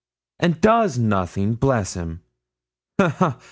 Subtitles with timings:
[0.39, 2.23] 'An' does nothin', bless him!
[2.99, 3.39] ha, ha.